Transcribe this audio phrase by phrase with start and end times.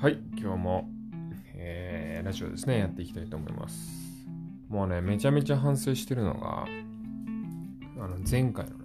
[0.00, 0.88] はい、今日も、
[1.52, 4.26] えーラジオですね、やっていきたいと思います。
[4.70, 6.64] もうね、めちゃめちゃ反省してるのが、
[7.98, 8.84] あの前回のね、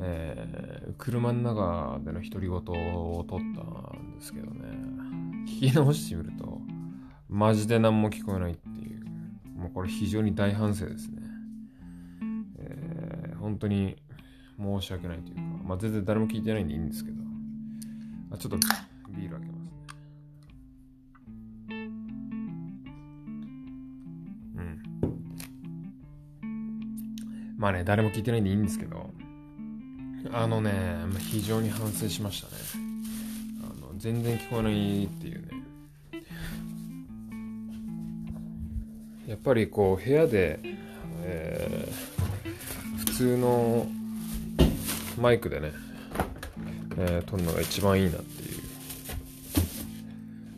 [0.00, 3.44] えー車の中での独り言を撮った
[4.00, 4.62] んですけどね、
[5.46, 6.60] 聞き直してみると、
[7.28, 9.06] マジで何も聞こえないっていう、
[9.56, 11.22] もうこれ非常に大反省ですね。
[12.58, 13.94] えー本当に
[14.58, 17.22] 申し訳ないというか、まあ全然誰も聞いてないんでいいんですけど、
[18.32, 18.58] あちょっと
[27.68, 29.10] まあね、誰も聞いてないんでいいんですけど、
[30.32, 30.72] あのね、
[31.18, 32.52] 非常に反省しましたね。
[33.62, 35.48] あの全然聞こえないっていうね。
[39.26, 40.60] やっぱりこう、部屋で、
[41.24, 42.18] えー
[43.00, 43.86] 普通の
[45.20, 45.72] マイクでね、
[46.96, 48.54] えー撮るのが一番いいなってい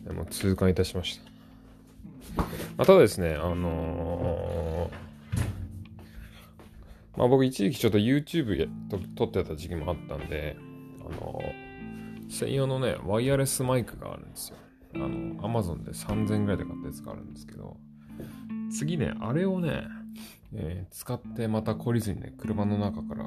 [0.05, 2.43] う、でも痛感いたしました。
[2.77, 4.60] まあ、ただですね、あのー
[7.21, 10.57] まあ僕一時期ちょっと YouTube やと撮ってた時期もあったんで、
[11.01, 11.39] あの
[12.31, 14.57] 専用のね、ワイヤレスマイクがあるんですよ。
[14.95, 17.77] あの、Amazon で3000円ぐらいで買ったやつがあるんですけど、
[18.75, 19.83] 次ね、あれをね、
[20.55, 23.25] えー使ってまた懲りずにね、車の中から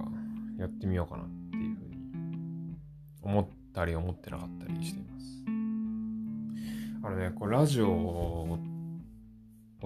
[0.59, 2.77] やってみようかなっていうふうに
[3.23, 5.45] 思ったり思ってなかったりしています。
[7.05, 8.59] あれね、これラジオを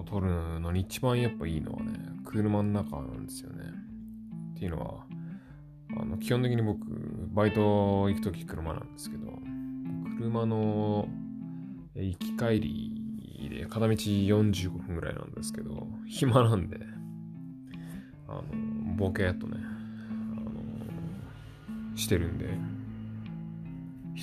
[0.03, 1.91] 撮るのに一番やっぱいいのはね、
[2.25, 3.65] 車の中なんですよね。
[4.59, 5.05] っていうのは、
[6.01, 6.79] あの基本的に僕、
[7.31, 9.31] バイト行くとき車なんですけど、
[10.17, 11.07] 車の
[11.95, 16.77] 行き帰りで片道45分ぐらいなんですけど、暇なんで、
[18.27, 18.43] あの、
[18.97, 19.59] ボケっとね、
[20.35, 22.47] あの、してるんで、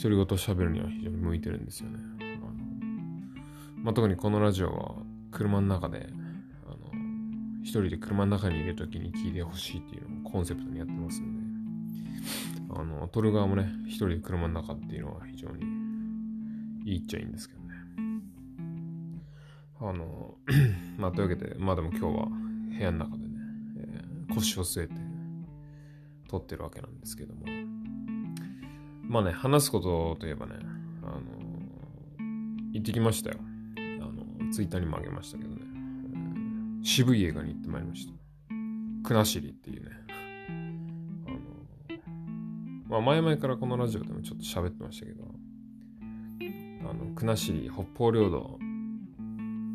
[0.03, 1.99] 独り言喋るには非常に向いてるんですよね。
[2.21, 2.53] あの
[3.85, 4.97] まあ、特にこのラジオは
[5.31, 6.11] 車の中で、
[7.67, 11.43] 一人で車の中にいるときに聞いてほしいっていうのをコンセプトにやってますんで、
[12.71, 15.65] あの、撮る側もね、一人で車の中っていうのは非常に
[16.85, 17.67] いいっちゃいいんですけどね。
[19.81, 20.37] あの、
[20.97, 22.29] まあ、というわけで、まあでも今日は
[22.79, 23.35] 部屋の中でね、
[23.79, 24.95] えー腰を据えて
[26.29, 27.47] 撮ってるわけなんですけども、
[29.03, 30.55] まあね、話すことといえばね、
[31.03, 31.21] あの、
[32.73, 33.39] 行ってきましたよ。
[33.79, 35.66] あの、ツイッターにもあげましたけどね、
[36.87, 38.13] 渋い映画に行ってまいりました。
[39.03, 39.91] 国後っていうね、
[41.27, 41.39] あの、
[42.89, 45.25] まあ前々からこのラジオでもちょっと喋ってましたけど、
[46.89, 48.59] あの、国後、北方領土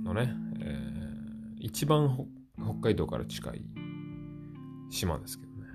[0.06, 0.92] のね、えー
[1.64, 2.28] 一番
[2.58, 3.62] 北海道から近い
[4.90, 5.68] 島ですけどね。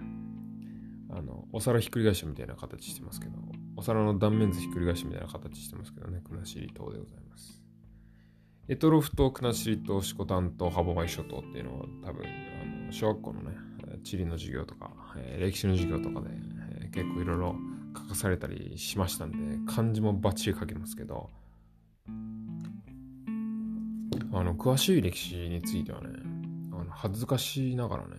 [1.10, 3.38] あの、お皿ひっくり返したみたいな形してますけど、
[3.76, 7.65] お皿の断面図ひっくり返しみたいな形してますけどね、国後島でございます。
[8.68, 13.56] エトロフと国後島、シコタンと歯舞諸島っていうのは多分、あの小学校のね、
[14.02, 16.30] 地理の授業とか、えー歴史の授業とかで、
[16.80, 17.56] えー結構いろいろ
[17.96, 21.30] 書かされたりしましたんで、漢字もバッチリ書けますけど、
[24.32, 26.08] あの、詳しい歴史についてはね、
[26.72, 28.16] あの恥ずかしながらね、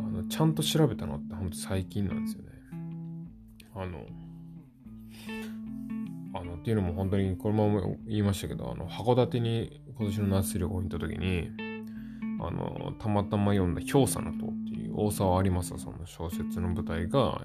[0.00, 2.48] あの、ちゃんと調べたのってほんと最近なんですよね。
[3.76, 4.04] あの、
[6.62, 11.48] っていうのも本当に、これも言いましたけど、あの、函館に今年の夏旅行に行った時に、
[12.40, 17.44] あの、たまたま読んだ氷砂の塔っていう大沢有正さんの小説の舞台が、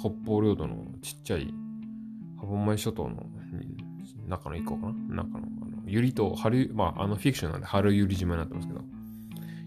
[0.00, 1.52] 北方領土のちっちゃい、
[2.40, 3.26] 歯舞諸島の
[4.26, 5.22] 中の一個かな？
[5.24, 8.80] 中の、あの、ゆり島、春、まあ、あのフィクションなんで春ゆり島になってますけど、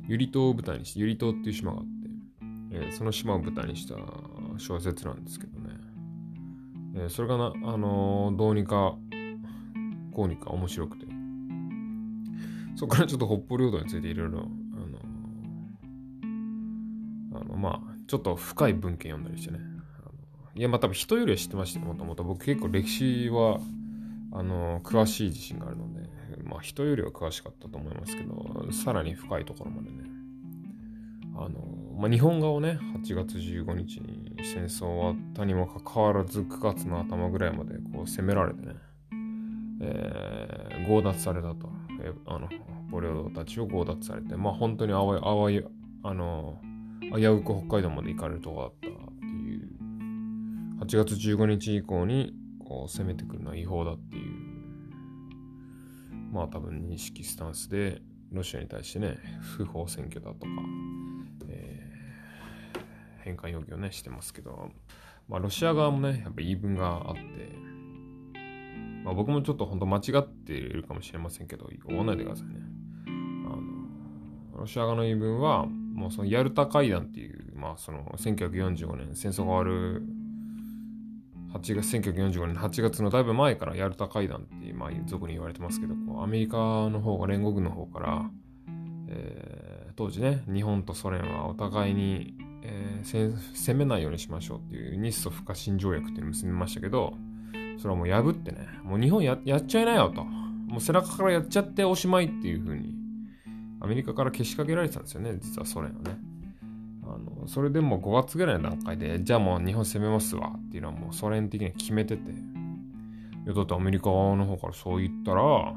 [0.07, 1.89] ゆり島を舞台にして、ゆり島っていう島があって、
[2.71, 3.93] えーその島を舞台にした
[4.57, 5.58] 小説なんですけど。
[6.95, 8.95] えーそれがな、あのーどうにか、
[10.13, 11.05] こうにか面白くて。
[12.75, 14.41] そこからちょっと北方領土についていろいろ、あ
[17.35, 19.59] の、あの、まあ、ちょっと深い文献読んだりしてね。
[20.55, 22.23] いや、まあ多分人よりは知ってました、もともと。
[22.23, 23.59] 僕結構歴史は、
[24.31, 26.09] あの、詳しい自信があるので、
[26.43, 30.18] まあ人よりは詳しかったと思いますけど、さらに深いところまでね。
[31.39, 31.59] あの、
[31.97, 38.73] まあ日本側をね、8月15日に戦争終わったにもかかわらず、9月の頭ぐらいまでこう攻められてね、
[39.81, 40.59] えー
[40.89, 41.69] 強奪されたと。
[42.01, 42.57] えあの、北
[42.91, 45.63] 方領土たちを強奪されて、まあ本当にあわい、あわい、
[46.03, 46.59] あの、
[47.15, 49.69] 危うく北海道まで行かれるとこだったっていう、
[50.81, 54.33] 8月15日以降にこう攻めてくるのは違法だっていう、
[56.31, 58.01] まあ多分認識スタンスで、
[58.31, 60.47] ロシアに対してね、不法占拠だとか、
[63.29, 64.69] 返還要求ね、してますけど、
[65.27, 67.69] まあロシア側もね、やっぱ言い分があって、
[69.03, 72.55] まあ、僕もちょっと本当間違っているかもしれませんけど、追わないでくださいね。
[73.07, 73.49] あ
[74.55, 80.03] の、ロシア側の言い分は、もうそのヤルタ会談っていう、まあその1945年戦争が終わる
[81.53, 88.29] 8月、1945年8月のだいぶ前からヤルタ会談っていう、まあ俗に言われてますけど、アメリカの方が連合軍の方から、
[89.07, 92.35] えー、当時ね、日本とソ連はお互いに、
[92.71, 97.15] えー、攻めないようにしましょうっていう日ソ不可侵条約っていうのを結びましたけど、
[97.77, 100.23] それはもう破ってね、もう日本やっちゃいなよと。
[100.23, 102.93] もう背中からやっちゃっておしまいっていう風に、
[103.79, 106.17] アメリカからけしかけられてたんですよね、実はソ連はね。
[107.03, 112.35] あのそれでも5月ぐらいの段階で、じゃあもう日本攻めますわっていうのはもうソ連的に決めてて、い
[113.47, 115.73] やだってアメリカの方からそう言ったら、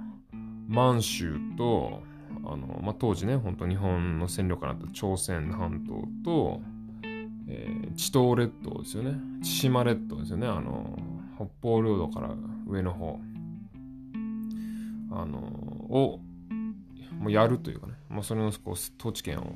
[0.69, 2.03] 満州と、
[2.45, 6.61] あのまあ、当時ね、本当日本の戦力になった朝鮮半島と、
[7.49, 9.19] えー、地東列島ですよね。
[9.43, 10.47] 千島列島ですよね。
[10.47, 10.99] あの、
[11.37, 12.35] 北方領土から
[12.67, 13.19] 上の方、
[15.11, 16.21] あの、を、
[17.19, 19.55] もうやるというかね、まあ、それのこう統治権を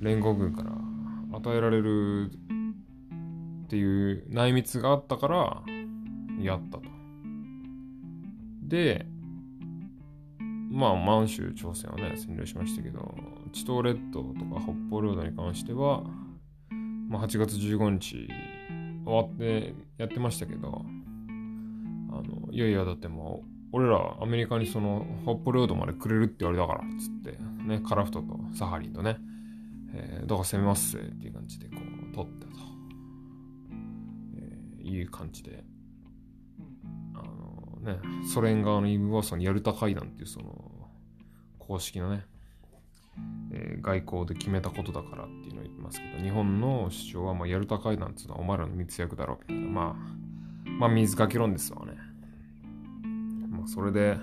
[0.00, 0.72] 連合軍から
[1.32, 2.30] 与えられる
[3.64, 5.62] っていう内密があったから
[6.40, 6.84] やったと。
[8.62, 9.06] で、
[10.70, 13.14] まあ満州朝鮮はね占領しましたけど、
[13.52, 16.02] 地東列島とか北方領土に関しては、
[17.10, 18.28] まあ、8月15日
[19.04, 20.84] 終わってやってましたけど、
[22.12, 29.16] あのいやいやだってもう俺らアメリカにその北方領土までくれるって言われたからっつってねカラフトとサハリンとね、
[29.92, 30.96] えー、だか攻めます？
[30.98, 31.76] っていう感じでこ
[32.12, 32.52] う取ったと、
[34.36, 35.64] えー、いう感じで。
[37.14, 37.98] あのね
[38.32, 40.88] ソ連側の言い分はそのヤルタ会談っていうその
[41.58, 42.24] 公式のね、
[43.52, 50.20] えー、外交で決めたことだからっていうのを言ってますけど日本の主張はまあヤルタ会談っていうのはお前らの密約だろうみたいなまあ
[50.70, 51.92] まあ水かけ論ですわね。
[53.60, 54.16] まあ、それで、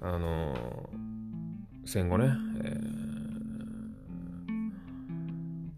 [0.00, 0.58] あのー、
[1.84, 2.32] 戦後ね、
[2.64, 2.80] え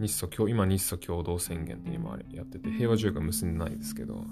[0.00, 4.24] ー、日ソ今日ソ共同宣言って今やってて、平和条約は結んでないですけど、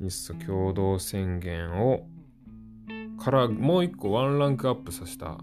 [0.00, 2.06] 日ソ共同宣言を、
[3.18, 5.38] からもう一個ワンランクアップさせた、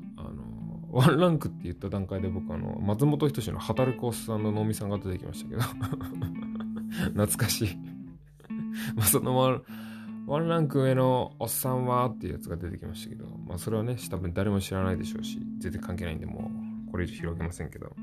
[0.93, 5.61] ワンランクって言った段階で僕あの、松本人志の働くおっさんの能見さんが出てきましたけど。
[7.17, 7.77] 懐かしい。
[8.95, 9.61] まあそのま
[10.25, 16.51] ワンランク上のおっさんはっていうやつが出てきましたけど、まあそれはね、多分誰も知らないでしょうし、全然関係ないんで、も
[16.87, 17.95] うこれ以上広げませんけど、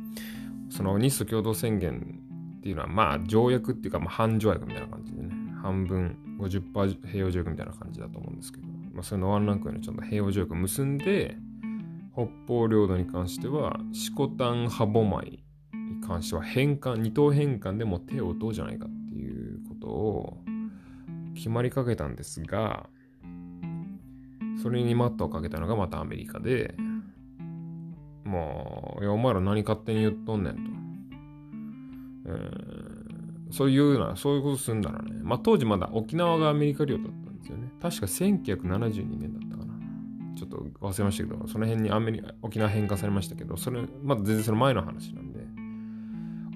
[0.69, 2.21] その日ソ共同宣言
[2.59, 5.31] っていうのは、まあ条約っていうか、まあ半条約みたいな感じでね、
[5.63, 11.39] 半分50%平和条約みたいな感じだと思うんですけど、まあそのワンランク上のちゃんと平和条約を結んで、
[12.13, 15.43] 北方領土に関してはシ、コタンハボマイ
[15.75, 20.39] に関しては返還、二等返還でも手を打とうじゃないかっていうことを、
[21.35, 22.89] 決まりかけたんですが、
[24.63, 26.75] それに待ったをかけたのがまたアメリカで、
[28.25, 30.61] もう、いや、お前ら何勝手に言っとんねんと。
[32.27, 35.13] えー、そういうな、そういうことすんだらね。
[35.23, 37.71] まあ当時まだ沖縄がアメリカ領だったんですよね。
[37.81, 39.30] 確か1972年だ。
[40.41, 45.41] ちょっと忘れましたけど、その辺にアメリカ、沖縄返還されましたけど、それ、まだ全然その前の話なんで、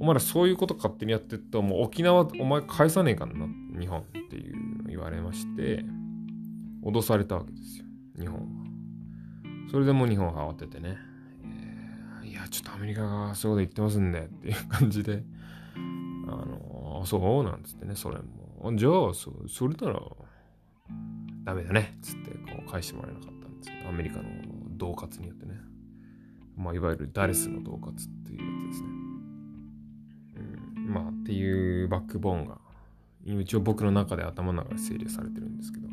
[0.00, 3.46] お前らそういうこと勝手にやってると、もう沖縄お前返さねえかんな、
[3.79, 5.84] 日本っていう言われまして、
[6.82, 7.84] 脅されたわけですよ、
[8.19, 8.46] 日本は。
[9.70, 10.96] それでもう日本は慌ててね、
[12.22, 15.22] えー、いや、ちょっとアメリカがそういうこと言ってますんでっていう感じで、
[16.26, 18.74] あの、そうなんつってね、それも。
[18.76, 20.00] じゃあ、そそれなら、
[21.44, 24.24] ダメだね、つってこう返してもらえなかったんですけど、アメリカの
[24.76, 25.54] 恫喝によってね。
[26.56, 28.88] まあ、いわゆるダレスの恫喝っていうやつですね。
[30.76, 32.58] うん、まあ、っていうバックボーンが
[33.24, 35.88] 一応僕の中で頭の中で整理されてるんですけど、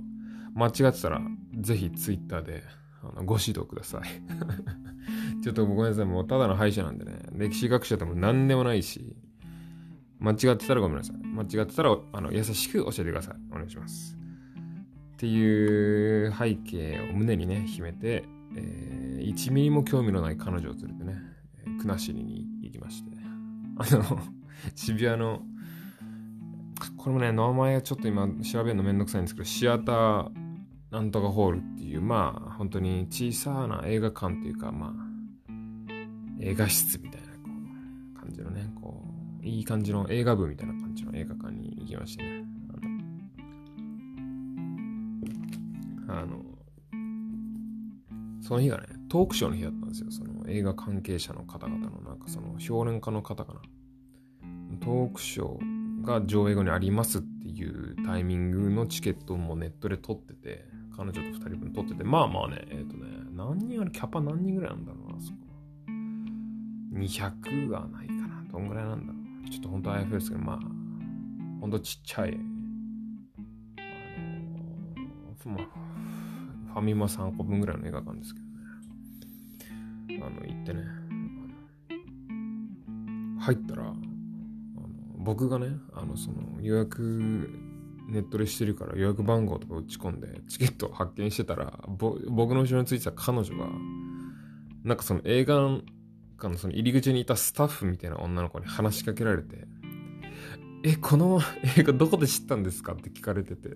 [0.54, 1.22] 間違ってたら、
[1.60, 2.64] ぜひ Twitter で
[3.02, 4.04] あのご指導ください。
[5.42, 9.16] ちょっとごめんなさい、もうただの歯医者なんでね、歴史学者でも何でもないし、
[10.20, 11.18] 間違ってたらごめんなさい。
[11.26, 13.36] 間違ってたらあの優しく教えてください。
[13.52, 14.21] お願いします。
[15.22, 18.26] っていう背景を胸にね、秘めて、
[18.56, 21.16] えー、1ミリも興味のない彼女を連れてね、
[21.80, 23.12] 国後に行きまして、
[23.78, 24.20] あの、
[24.74, 25.44] 渋谷の
[26.98, 30.32] これもね、名前ちょっと今調べるのめんどくさいんですけど、シアター
[30.90, 35.54] なんとかホールっていう、まあ、本当に小さな映画館っていうか、まあ、
[36.40, 37.34] 映画室みたいな、こ
[38.16, 39.06] う、感じのね、こ
[39.44, 42.41] う、いい感じの映画部みたいな感じの映画館に行きましてね。
[46.12, 46.44] あの、
[48.42, 50.12] その日がね、トークショーの日だったんですよ。
[50.12, 53.62] その映画関係者の方々の、なんかその評論家の方かな。
[54.80, 60.66] トークショーが上映後にありますっていうタイミングのチケットもネットで取ってて、
[60.96, 63.92] 彼女と2人分撮ってて、まあまあね、えっ、ー、とね、何人ある？
[63.92, 65.38] キャパ何人ぐらいなんだろうな、そこ。
[66.94, 68.44] 200はないかな。
[68.52, 69.50] どんぐらいなんだろう。
[69.50, 70.60] ちょっと本当あやふやですけど、まあ、
[71.62, 72.38] ほんとちっちゃい、
[73.78, 75.91] あのまあ、
[76.72, 78.46] ファミマ3個分ぐらいの映画館ですけど
[80.18, 80.24] ね。
[80.24, 80.84] あの、行ってね、
[83.40, 83.96] 入ったら、あの
[85.18, 87.50] 僕がね、あの、その予約
[88.12, 93.68] ネットでしてるから予約番号とか打ち込んでチケットを発見してたら僕の後ろについてた彼女が
[94.84, 95.56] なんかその映画
[96.38, 99.66] 館のその入り口にいたスタッフみたいな女の子に話しかけられて
[100.84, 101.40] 「えこの
[101.78, 103.70] 映画どこで知ったんですか?」って聞かれてて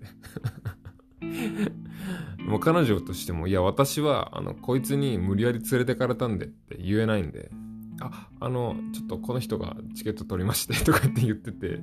[2.46, 7.50] もう彼女としても「いや私はあのこいつに無理やり連れてかれたんで」って言えないんで
[8.00, 11.82] 「ああのちょっとこの人がチケット取りまして」 とかって言っててで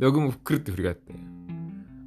[0.00, 1.14] 僕もくるって振り返って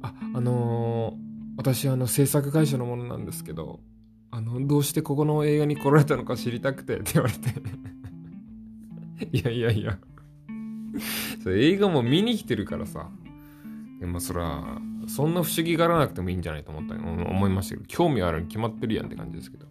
[0.02, 3.80] あ、あのー、私、あの、制作会社のものなんですけど、
[4.30, 7.50] あの、どうしてここの映画に来られたのか知りたくてって言われて。
[9.32, 9.98] いやいやいや。
[11.42, 13.08] それ映画も見に来てるからさ。
[14.00, 19.66] でもそら、そんな不思議がらなくてもいいんじゃないと思った思いましたけど、興味あるに決まってるやんって感じですけど。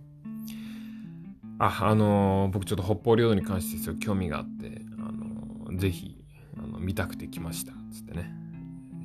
[1.59, 6.17] あ、あのー、僕ちょっと北方領土に関してすごい興味があって、あのー、ぜひ、
[6.57, 7.73] あの、見たくて来ました。
[7.91, 8.31] つってね。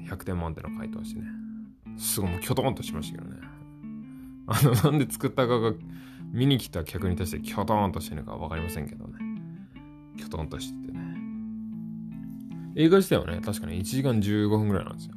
[0.09, 1.27] 100点満点の回答してね。
[1.97, 3.37] すごいもうキョトンとしましたけどね。
[4.47, 5.73] あの、なんで作ったかが
[6.33, 9.15] 見に来た客に対してキョトンとしてるのかわかりませんけどね。
[10.17, 11.01] キョトンとしててね。
[12.77, 15.15] 映画自体はね、確かに1時間15分ぐらいなんですよ。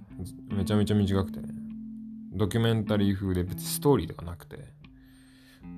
[0.50, 1.50] めちゃめちゃ短くてね。
[2.34, 4.74] ドキュメンタリー風で別にストーリーとかなくて、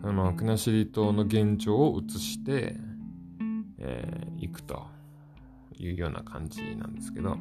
[0.04, 2.78] あの、国後島の現状を映して、
[3.78, 4.88] えー、行くと
[5.78, 7.38] いうような感じなんですけど、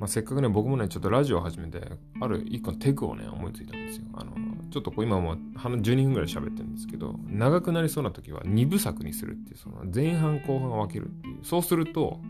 [0.00, 1.80] まあ、せっかくね、僕もね、ちょっとラジオを始めて、
[2.20, 4.04] ある一個のテクをね、思いついたんですよ。
[4.14, 4.32] あの、
[4.70, 11.44] ちょっとこう今もう12分ぐらい喋ってるんですけど、長くなりそうな時は2部作にするっていう、その前半後半分けるっていう。
[11.44, 12.20] そうすると、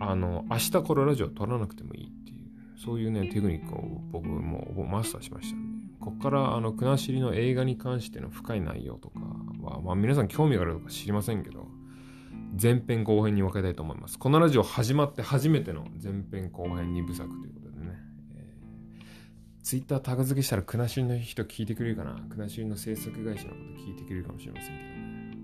[0.00, 9.20] あの、明日これラジオ撮らなくてもいいっていう、そういうね、テクニックを僕もマスターしましたんで、こっからあの、国後の映画に関しての深い内容とか
[9.62, 11.68] は、まあ皆さん興味があるとか知りませんけど、
[12.60, 14.18] 前編後編に分けたいと思います。
[14.18, 17.98] このラジオ始まって初めての前編後編2部作ということでね。
[18.34, 22.14] えー、ツイッタータグ付けしたら国後の人聞いてくれるかな？
[22.30, 25.36] 国後の制作会社のこと聞いてくれるかもしれませんけどね。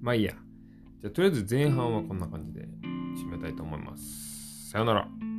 [0.00, 0.34] まあいいや。
[1.02, 2.60] じゃあとりあえず前半はこんな感じで
[3.16, 4.70] 締めたいと思います。
[4.70, 5.31] さよなら。